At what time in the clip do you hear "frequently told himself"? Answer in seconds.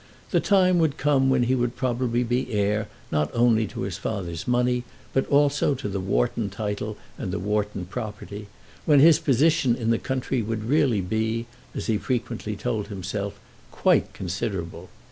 11.99-13.39